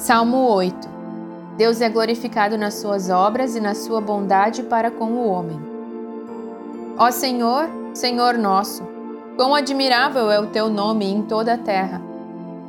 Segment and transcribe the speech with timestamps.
[0.00, 0.88] Salmo 8
[1.58, 5.60] Deus é glorificado nas suas obras e na sua bondade para com o homem.
[6.96, 8.82] Ó Senhor, Senhor nosso,
[9.36, 12.00] quão admirável é o teu nome em toda a terra,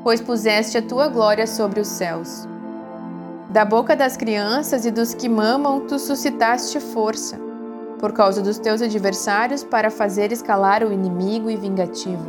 [0.03, 2.45] pois puseste a tua glória sobre os céus.
[3.49, 7.39] Da boca das crianças e dos que mamam, tu suscitaste força,
[7.97, 12.25] por causa dos teus adversários, para fazer escalar o inimigo e vingativo.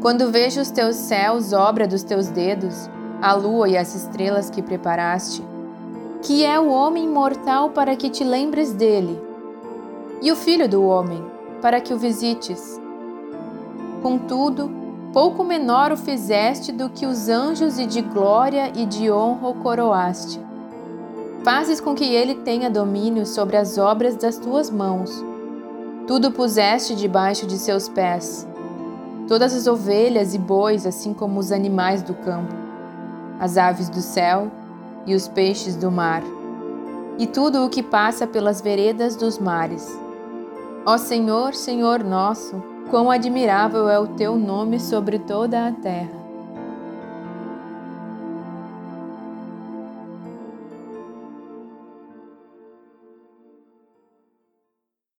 [0.00, 2.88] Quando vejo os teus céus, obra dos teus dedos,
[3.22, 5.44] a lua e as estrelas que preparaste,
[6.22, 9.16] que é o homem mortal para que te lembres dele,
[10.20, 11.24] e o filho do homem,
[11.62, 12.80] para que o visites.
[14.02, 14.68] Contudo,
[15.12, 19.54] pouco menor o fizeste do que os anjos, e de glória e de honra o
[19.54, 20.40] coroaste.
[21.44, 25.24] Fazes com que ele tenha domínio sobre as obras das tuas mãos.
[26.08, 28.48] Tudo puseste debaixo de seus pés.
[29.28, 32.61] Todas as ovelhas e bois, assim como os animais do campo,
[33.38, 34.50] as aves do céu
[35.06, 36.22] e os peixes do mar,
[37.18, 39.98] e tudo o que passa pelas veredas dos mares.
[40.86, 46.21] Ó Senhor, Senhor nosso, Quão admirável é o teu nome sobre toda a terra!